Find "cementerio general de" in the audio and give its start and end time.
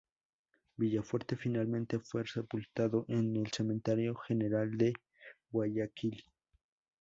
3.51-4.93